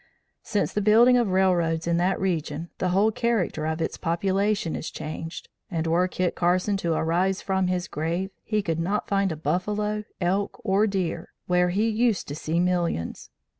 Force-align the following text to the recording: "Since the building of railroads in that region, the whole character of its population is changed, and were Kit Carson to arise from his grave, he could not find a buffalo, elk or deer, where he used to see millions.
"Since 0.41 0.73
the 0.73 0.81
building 0.81 1.15
of 1.15 1.27
railroads 1.29 1.85
in 1.85 1.97
that 1.97 2.19
region, 2.19 2.71
the 2.79 2.89
whole 2.89 3.11
character 3.11 3.67
of 3.67 3.83
its 3.83 3.97
population 3.99 4.75
is 4.75 4.89
changed, 4.89 5.47
and 5.69 5.85
were 5.85 6.07
Kit 6.07 6.33
Carson 6.33 6.75
to 6.77 6.93
arise 6.95 7.43
from 7.43 7.67
his 7.67 7.87
grave, 7.87 8.31
he 8.43 8.63
could 8.63 8.79
not 8.79 9.07
find 9.07 9.31
a 9.31 9.35
buffalo, 9.35 10.03
elk 10.19 10.59
or 10.63 10.87
deer, 10.87 11.29
where 11.45 11.69
he 11.69 11.87
used 11.87 12.27
to 12.29 12.35
see 12.35 12.59
millions. 12.59 13.29